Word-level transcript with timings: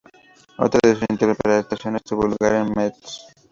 Otra 0.57 0.79
de 0.81 0.95
sus 0.95 1.05
interpretaciones 1.11 2.01
tuvo 2.01 2.23
lugar 2.23 2.55
en 2.55 2.69
"Mrs. 2.71 3.31